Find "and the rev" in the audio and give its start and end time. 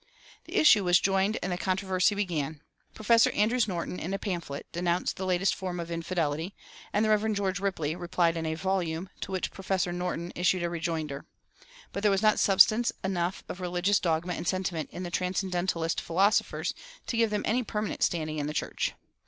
6.91-7.33